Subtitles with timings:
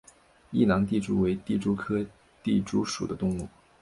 [0.49, 2.03] 异囊地蛛为地蛛科
[2.41, 3.47] 地蛛属的动物。